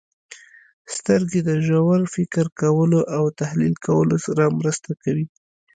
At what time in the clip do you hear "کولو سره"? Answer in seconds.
3.85-4.55